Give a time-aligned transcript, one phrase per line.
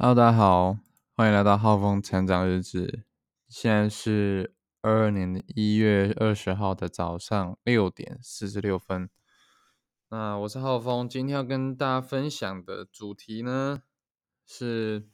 [0.00, 0.78] Hello，大家好，
[1.16, 3.02] 欢迎来到浩峰成长日志。
[3.48, 9.10] 现在是二二年的一月二十号的早上六点四十六分。
[10.10, 13.82] 那我是浩峰，今天要跟大家分享的主题呢
[14.46, 15.08] 是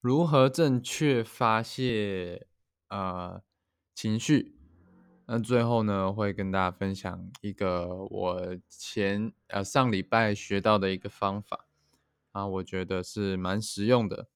[0.00, 2.46] 如何正确发泄
[2.90, 3.42] 呃
[3.92, 4.54] 情绪。
[5.26, 11.66] 那最后呢，会跟大家分享一个我前呃上礼拜学到的一个方法
[12.32, 14.28] 啊，我觉得是蛮实用的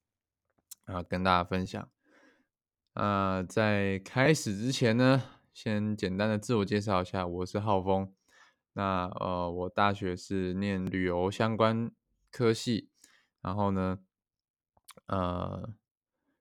[0.84, 1.90] 啊，跟大家分享。
[2.92, 8.14] 啊，在开始之前呢，先简单的自我介绍一下，我是浩峰。
[8.74, 11.90] 那呃，我大学是念旅游相关
[12.30, 12.90] 科系，
[13.40, 13.98] 然后呢，
[15.06, 15.74] 呃，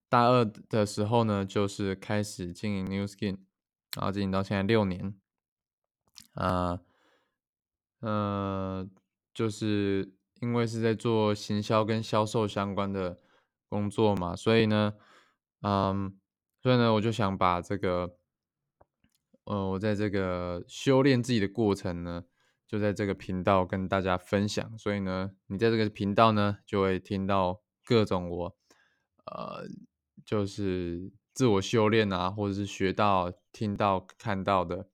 [0.10, 3.40] 大二的时候呢，就是开始经营 New Skin。
[3.96, 5.18] 然后经营到现在六年，
[6.34, 6.82] 啊，
[8.02, 8.86] 呃，
[9.34, 10.14] 就是
[10.46, 13.20] 因为是在做行销跟销售相关的
[13.68, 14.94] 工作嘛，所以呢，
[15.62, 16.18] 嗯，
[16.62, 18.18] 所以呢，我就想把这个，
[19.46, 22.26] 呃，我在这个修炼自己的过程呢，
[22.68, 24.78] 就在这个频道跟大家分享。
[24.78, 28.58] 所以呢，你在这个频道呢，就会听到各种我，
[29.26, 29.68] 呃，
[30.26, 31.12] 就是。
[31.36, 34.88] 自我修炼啊，或者是学到、听到、看到的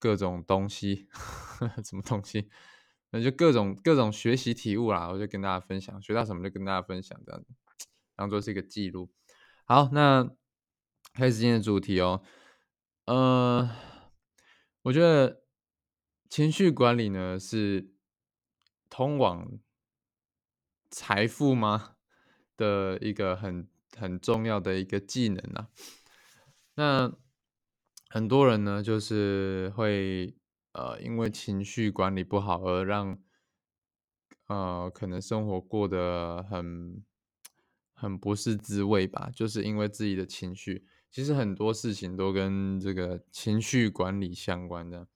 [0.00, 1.06] 各种东西，
[1.86, 2.50] 什么东西？
[3.10, 7.48] 那就各种各种学习体悟啦，我就跟大家分享，学到什么就跟大家分享，这样子
[8.16, 9.10] 当做是一个记录。
[9.64, 10.28] 好，那
[11.14, 12.22] 开始今天的主题哦。
[13.06, 13.70] 呃，
[14.82, 15.42] 我觉得
[16.28, 17.90] 情绪管理呢是
[18.88, 19.58] 通往
[20.90, 21.96] 财富吗
[22.56, 23.68] 的一个很。
[23.96, 25.68] 很重要的一个技能啊，
[26.76, 27.12] 那
[28.08, 30.37] 很多人呢，就是会
[30.78, 33.18] 呃，因为情绪管理不好而让
[34.46, 37.04] 呃，可能生活过得很
[37.92, 40.86] 很不是滋味吧，就是因为自己的情绪。
[41.10, 45.08] 其实很多事情都跟这个情绪管理相关的，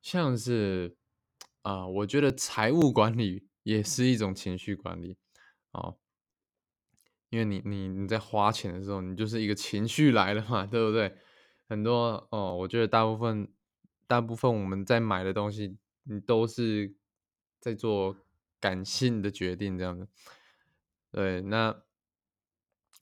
[0.00, 0.96] 像是
[1.60, 5.18] 啊，我觉得财务管理也是一种情绪管理
[5.72, 5.98] 哦。
[7.28, 11.14] 因为你你你在花钱的时候，你就是一个情绪来了嘛，对不对？
[11.68, 13.52] 很多哦，我觉得大部分
[14.12, 16.94] 大部分我们在买的东西，你都是
[17.58, 18.14] 在做
[18.60, 20.06] 感性的决定，这样子。
[21.10, 21.82] 对，那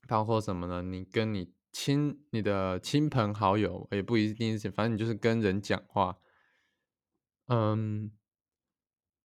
[0.06, 0.82] 包括什么呢？
[0.82, 6.20] 你跟你亲你的亲朋好友，也不一定是，反正你就是跟人讲话，
[7.48, 8.12] 嗯，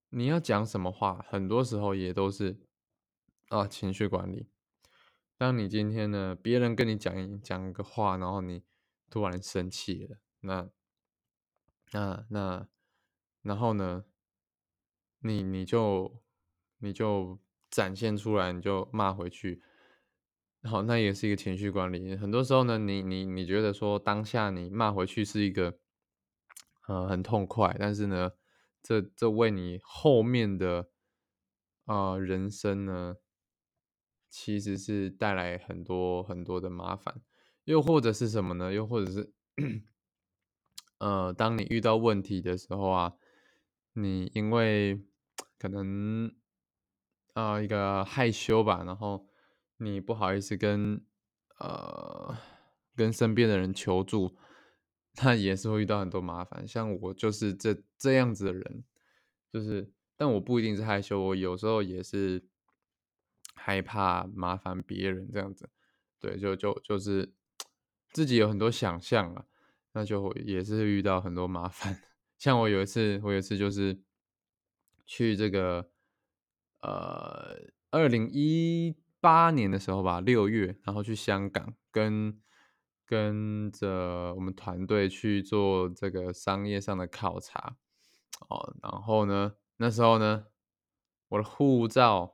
[0.09, 2.57] 你要讲什么话，很多时候也都是
[3.50, 4.47] 啊情绪管理。
[5.38, 8.63] 当你今天呢，别人跟你讲讲个话，然后你
[9.07, 10.68] 突然生气了，那
[11.91, 12.68] 那那，
[13.41, 14.06] 然后呢，
[15.19, 16.23] 你你就
[16.79, 19.62] 你就展现出来，你就骂回去，
[20.63, 22.16] 好那也是一个情绪管理。
[22.16, 25.79] 很多时候呢，你你你觉得说当下你骂回去是一个
[26.88, 28.31] 呃很痛快，但是呢，
[28.81, 30.90] 这这为你后面的
[31.85, 33.18] 啊人生呢。
[34.28, 37.22] 其实是带来很多很多的麻烦，
[37.63, 38.74] 又或者是什么呢？
[38.74, 39.31] 又或者是，
[40.97, 43.13] 呃，当你遇到问题的时候啊，
[43.94, 45.01] 你因为
[45.57, 46.33] 可能
[47.33, 49.28] 啊一个害羞吧，然后
[49.78, 51.03] 你不好意思跟
[51.59, 52.38] 呃
[52.95, 54.38] 跟身边的人求助，
[55.23, 56.67] 那也是会遇到很多麻烦。
[56.67, 58.83] 像我就是这这样子的人，
[59.51, 62.45] 就是，但我不一定是害羞，我有时候也是。
[63.57, 65.69] 害怕麻烦别人这样子，
[66.19, 67.33] 对，就就就是
[68.12, 69.45] 自己有很多想象啊，
[69.95, 72.00] 那就也是遇到很多麻烦。
[72.38, 74.00] 像我有一次，我有一次就是
[75.07, 75.89] 去这个
[76.81, 77.57] 呃，
[77.89, 82.39] 二零一八年的时候吧，六月，然后去香港跟
[83.06, 87.77] 跟着我们团队去做这个商业上的考察
[88.50, 90.45] 哦，然后呢，那时候呢，
[91.29, 92.33] 我的护照。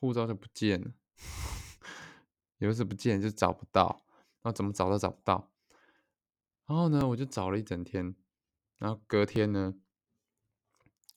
[0.00, 0.90] 护照就不见了，
[2.58, 4.04] 有一次不见就找不到，
[4.42, 5.53] 那怎么找都找不到。
[6.66, 8.14] 然后呢，我就找了一整天，
[8.78, 9.74] 然后隔天呢，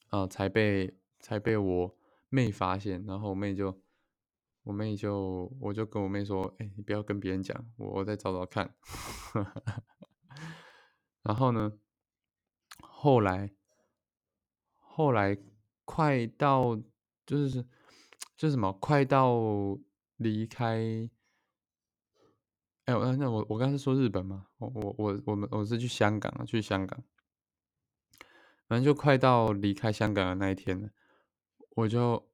[0.08, 1.96] 啊，才被才被我
[2.28, 3.04] 妹发现。
[3.04, 3.80] 然后我妹就，
[4.62, 8.74] 我妹就，我就跟我妹说：“哎，你不要跟别人讲，我再找找看。”
[11.22, 11.72] 然后呢，
[12.80, 13.54] 后来
[14.76, 15.36] 后来
[15.84, 16.80] 快到
[17.26, 17.66] 就是。
[18.36, 19.36] 就什么快到
[20.18, 21.10] 离开？
[22.88, 27.04] 哎，那那我我刚才说日本嘛，我我我我们我是去香港啊，去香港，
[28.66, 30.88] 反正就快到离开香港的那一天了，
[31.76, 32.26] 我就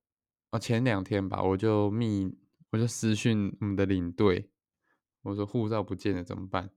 [0.50, 2.38] 啊，前两天吧，我就密
[2.70, 4.48] 我就私讯我们的领队，
[5.22, 6.70] 我说护照不见了怎么办？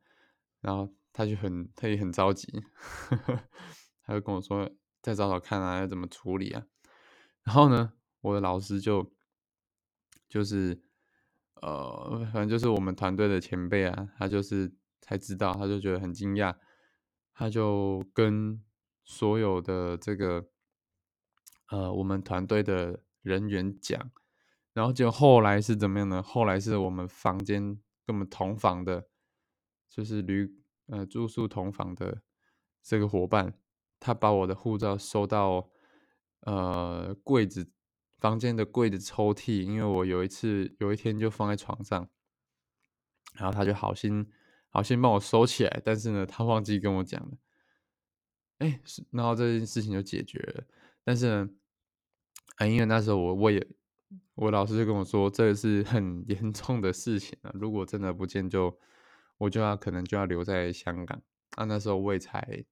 [0.60, 2.64] 然后他就很他也很着急，
[4.02, 4.68] 他就跟我说
[5.04, 6.66] 再找找看啊，要怎么处理啊？
[7.44, 9.14] 然后呢，我的老师就
[10.28, 10.82] 就是
[11.62, 16.56] 呃，反正就是我们团队的前辈啊，他就是才知道，他就觉得很惊讶，
[17.34, 18.64] 他就跟
[19.04, 20.50] 所有的这个
[21.70, 24.12] 呃我们团队的人员讲，
[24.74, 26.22] 然后就后来是怎么样呢？
[26.22, 27.62] 后来是我们房间
[28.06, 29.08] 跟我们同房的，
[29.90, 30.50] 就是旅
[30.88, 32.22] 呃住宿同房的
[32.82, 33.54] 这个伙伴，
[34.00, 35.70] 他把我的护照收到
[36.42, 37.72] 呃柜子
[38.18, 42.10] 房间的柜子抽屉，因为我有一次有一天就放在床上，
[43.36, 44.32] 然后他就好心
[44.70, 47.38] 好心帮我收起来，但是呢，他忘记跟我讲了，
[48.58, 50.64] 哎，是然后这件事情就解决了，
[51.04, 51.50] 但是呢，
[52.56, 53.68] 啊，因为那时候我我也
[54.34, 58.80] 我老师就跟我说，这个是很 严重的事情啊，如果真的不见就
[59.38, 61.22] 我就要可能就要留在香港，
[61.52, 62.66] 啊，那时候我也才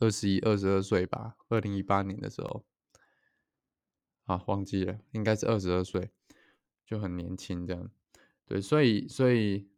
[0.00, 2.64] 二十一、二十二岁吧，二零一八年的时候。
[4.32, 6.10] 啊，忘记了，应该是二十二岁，
[6.86, 7.90] 就很年轻这样。
[8.46, 9.68] 对，所以所以，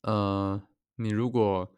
[0.00, 0.60] 呃，
[0.96, 1.72] 你如果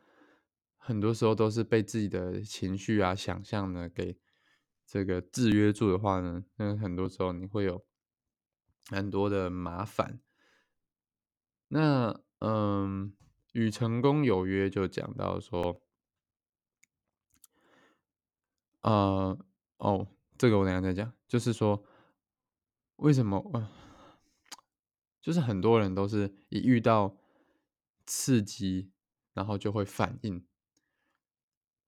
[0.79, 4.19] 很多时候都是被自己的情绪啊、想象呢给
[4.87, 7.85] 这个制约住的话呢，那很多时候你会有
[8.89, 10.21] 很多的麻烦。
[11.69, 13.15] 那嗯，
[13.53, 15.83] 与成功有约就讲到说，
[18.81, 19.39] 呃，
[19.77, 20.09] 哦。
[20.37, 21.85] 这个我等下再讲，就是说，
[22.97, 23.71] 为什么啊？
[25.21, 27.17] 就是很多人都是一遇到
[28.05, 28.91] 刺激，
[29.33, 30.47] 然后就会反应，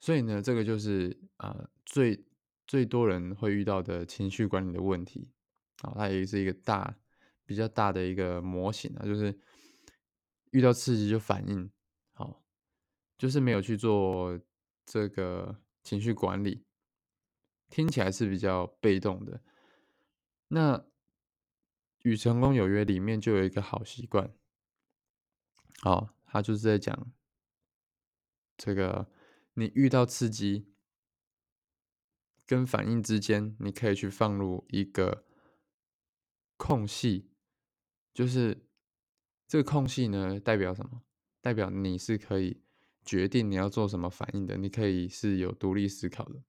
[0.01, 2.25] 所以呢，这个就是啊，最
[2.67, 5.29] 最多人会遇到的情绪管理的问题
[5.83, 6.97] 啊，它也是一个大
[7.45, 9.39] 比较大的一个模型啊，就是
[10.53, 11.71] 遇到刺激就反应，
[12.15, 12.43] 好，
[13.19, 14.41] 就是没有去做
[14.87, 16.66] 这个情绪管理。
[17.69, 19.43] 听起来是比较被动的。
[20.49, 20.87] 那
[22.03, 24.33] 与成功有约里面就有一个好习惯，
[25.83, 27.13] 哦，他就是在讲
[28.57, 29.11] 这个：
[29.55, 30.73] 你遇到刺激
[32.47, 35.25] 跟反应之间，你可以去放入一个
[36.57, 37.29] 空隙，
[38.15, 38.69] 就是
[39.49, 41.03] 这个空隙呢，代表什么？
[41.41, 42.63] 代表你是可以
[43.05, 46.41] 决定你要做什么反应的，你可以是有独立思考的。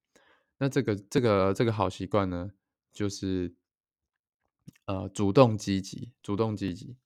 [0.60, 2.52] 那这个这个这个好习惯呢，
[2.92, 3.56] 就是
[4.86, 6.98] 呃主动积极，主动积极。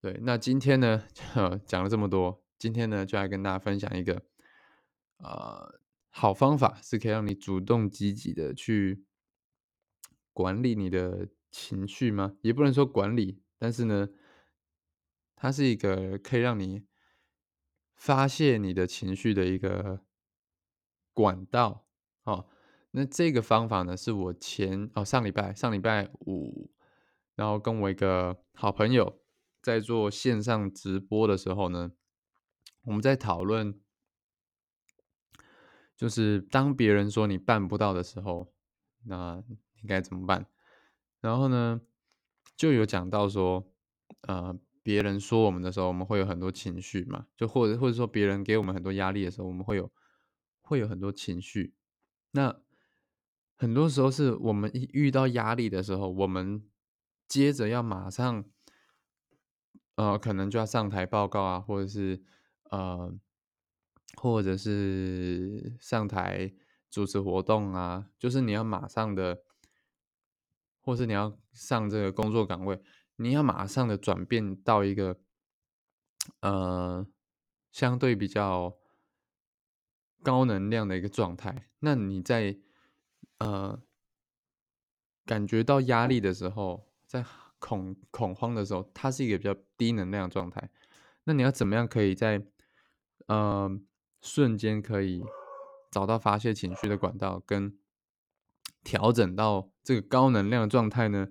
[0.00, 1.04] 对，那今天呢
[1.66, 4.22] 讲了这么多，今天呢就来跟大家分享一个
[5.18, 9.04] 呃好方法，是可以让你主动积极的去
[10.32, 12.36] 管理你的情绪吗？
[12.42, 14.08] 也不能说管理，但是呢，
[15.36, 16.86] 它是一个可以让你
[17.94, 20.00] 发泄你的情绪的一个
[21.12, 21.86] 管道，
[22.24, 22.48] 哦。
[22.92, 26.68] 那这个方法呢，是我前哦上礼拜上礼拜五，
[27.36, 29.22] 然后跟我一个好朋友
[29.62, 31.92] 在做线上直播的时候呢，
[32.82, 33.80] 我们在讨论，
[35.96, 38.52] 就是当别人说你办不到的时候，
[39.04, 39.40] 那
[39.82, 40.46] 应该怎么办？
[41.20, 41.80] 然后呢，
[42.56, 43.70] 就有讲到说，
[44.22, 49.92] 呃，别人说我们的时候，我们会有很多情绪嘛，就或者或者说别人给我们很多压力的时候，我们会有
[50.60, 51.72] 会有很多情绪，
[52.32, 52.60] 那。
[53.60, 56.66] 很多时候是我们一遇到压力的时候，我们
[57.28, 58.42] 接着要马上，
[59.96, 62.22] 呃，可能就要上台报告啊，或者是
[62.70, 63.14] 呃，
[64.16, 66.54] 或者是上台
[66.90, 69.42] 主持活动啊，就是你要马上的，
[70.80, 72.80] 或是你要上这个工作岗位，
[73.16, 75.20] 你要马上的转变到一个
[76.40, 77.06] 呃
[77.70, 78.78] 相对比较
[80.22, 82.58] 高能量的一个状态，那你在。
[83.40, 83.82] 呃，
[85.24, 87.24] 感觉到压力的时候，在
[87.58, 90.70] 恐恐慌的时候，它是一个比较低能量状态。
[91.24, 92.46] 那你要怎么样可以在
[93.28, 93.70] 呃
[94.20, 95.24] 瞬间可以
[95.90, 97.78] 找到发泄情绪的管道，跟
[98.84, 101.28] 调整到这个高能量状态呢？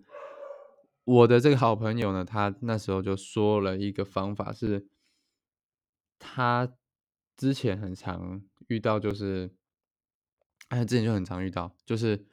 [1.03, 4.87] 我的这个好朋友呢，他那时候就说了一个方法，是
[6.17, 6.75] 他
[7.37, 9.53] 之前很常遇到，就是。
[10.69, 12.25] 哎，之前就很常遇到，就是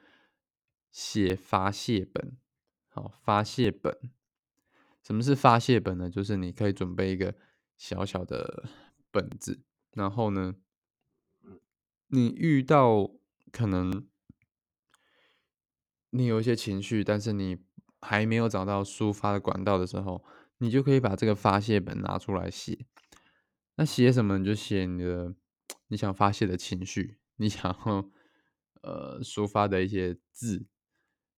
[0.91, 2.37] 写发泄本。
[2.89, 3.95] 好，发泄本，
[5.03, 6.09] 什么是发泄本呢？
[6.09, 7.35] 就是你可以准备一个
[7.77, 8.71] 小小的
[9.11, 9.61] 本子，
[9.93, 10.55] 然后呢，
[12.07, 13.11] 你遇到
[13.53, 14.09] 可能
[16.09, 17.59] 你有一些情绪，但是你
[18.01, 20.25] 还没有找到抒发的管道的时候，
[20.59, 22.87] 你就可以把这个发泄本拿出来写。
[23.75, 25.35] 那写什么你就写你的
[25.89, 28.11] 你想发泄的情绪，你想要
[28.87, 30.65] 呃抒发的一些字，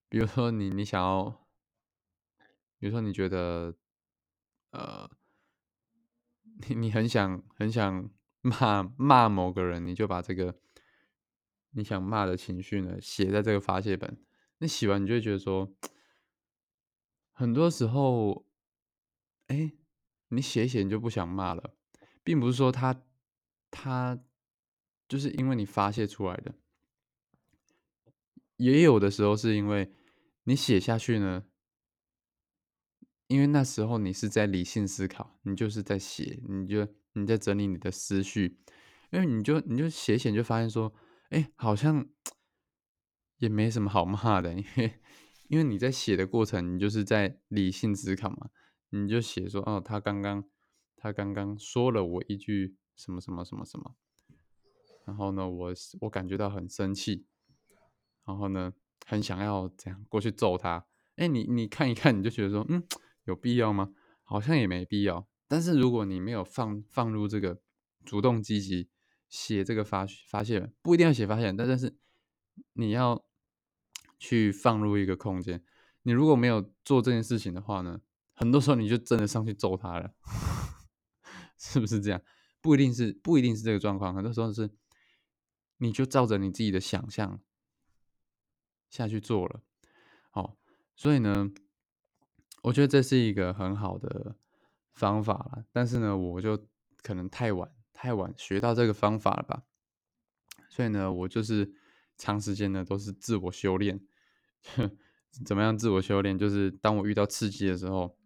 [0.09, 1.49] 比如说你你想要，
[2.79, 3.75] 比如说你觉得
[4.71, 5.11] 呃
[6.69, 8.11] 你你很想很想
[8.43, 10.61] 骂骂某个人，你就把这个
[11.71, 14.23] 你想骂的情绪呢写在这个发泄本。
[14.59, 15.73] 你写完你就会觉得说，
[17.33, 18.45] 很多时候，
[19.47, 19.73] 哎，
[20.29, 21.77] 你写一写你就不想骂了，
[22.23, 23.03] 并不是说他
[23.71, 24.19] 他
[25.09, 26.55] 就是因为你发泄出来的，
[28.59, 29.91] 也有的时候是因为
[30.45, 31.47] 你写下去呢。
[33.29, 38.59] 因为那时候你是在理性思考，你就是在写，你就你在整理你的思绪，
[39.11, 40.95] 因为你就你就写写就发现说，
[41.29, 42.09] 哎，好像
[43.37, 45.01] 也没什么好骂的， 因为
[45.49, 48.49] 因为你在写的过程，你就是在理性思考嘛，
[48.89, 50.49] 你就写说，哦，他刚刚
[50.97, 53.95] 他刚刚说了我一句什么什么什么什么，
[55.05, 57.27] 然后呢，我我感觉到很生气，
[58.29, 58.73] 然后呢，
[59.07, 62.87] 很想要这样过去揍他，哎，你你看一看，你就觉得说，嗯。
[63.25, 63.93] 有必要吗？
[64.23, 65.29] 好像也没必要。
[65.49, 67.61] 但是如果你没有放放入这个
[68.07, 68.89] 主动积极
[69.29, 71.95] 写这个发发现，不一定要写发现，但但是
[72.73, 73.23] 你要
[74.19, 75.63] 去放入一个空间。
[76.05, 78.01] 你如果没有做这件事情的话呢，
[78.33, 80.15] 很多时候你就真的上去揍他了，
[81.61, 82.23] 是不是这样？
[82.63, 84.71] 不一定是不一定是这个状况，很多时候是
[85.77, 87.43] 你就照着你自己的想象
[88.91, 89.63] 下去做了。
[90.31, 90.57] 好，
[90.97, 91.51] 所以呢。
[92.63, 94.35] 我觉得这是一个很好的
[94.93, 96.67] 方法了，但是呢，我就
[97.03, 99.63] 可能太晚太晚学到这个方法了吧，
[100.69, 101.73] 所以呢，我就是
[102.19, 104.05] 长时间呢都是自我修炼。
[105.47, 106.37] 怎么样自我修炼？
[106.37, 108.19] 就是当我遇到刺激的时候，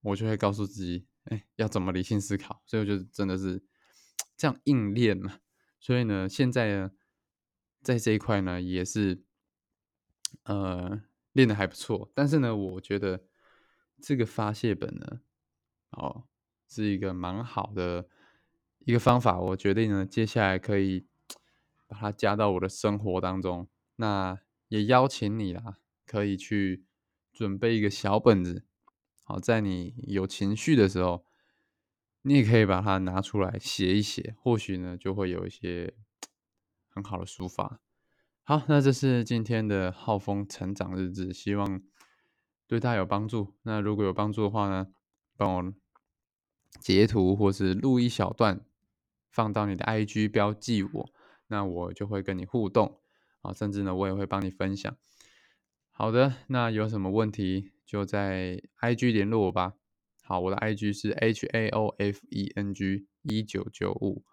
[0.00, 2.62] 我就会告诉自己，哎，要怎么理性思考。
[2.64, 3.62] 所以我就真的是
[4.38, 5.40] 这样硬练嘛。
[5.78, 6.92] 所以呢，现在呢，
[7.82, 9.22] 在这一块呢，也是
[10.46, 11.00] 呃
[11.32, 12.10] 练的还不错。
[12.14, 13.22] 但是呢，我觉得。
[13.98, 15.22] 这个发泄本呢，
[15.92, 16.24] 哦，
[16.68, 18.06] 是一个蛮好的
[18.80, 19.40] 一个方法。
[19.40, 21.06] 我决定呢，接下来可以
[21.86, 23.66] 把它加到我的生活当中。
[23.96, 24.38] 那
[24.68, 26.84] 也邀请你啦，可以去
[27.32, 28.66] 准备一个小本子，
[29.24, 31.24] 好，在你有情绪的时候，
[32.20, 35.94] 你也可以把它拿出来写一写，或许呢，就会有一些
[36.90, 37.80] 很好的抒发。
[38.48, 41.82] 好，那这是今天的浩峰成长日志，希望。
[42.68, 43.54] 对大家有帮助。
[43.64, 44.86] 那如果有帮助的话呢，
[45.36, 45.74] 帮我
[46.78, 48.64] 截图或是录一小段，
[49.32, 51.10] 放到你的 IG 标记我，
[51.48, 53.00] 那我就会跟你互动
[53.40, 54.96] 啊，甚至呢，我也会帮你分享。
[55.90, 59.72] 好的，那有什么问题就在 IG 联络我吧。
[60.22, 64.24] 好，我的 IG 是 H A O F E N G 一九九五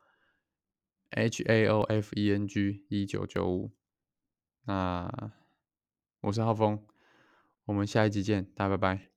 [1.09, 3.71] ，H A O F E N G 一九九五。
[4.65, 5.31] 那
[6.21, 6.79] 我是浩峰。
[7.65, 9.12] 我们下一集见，大家拜拜。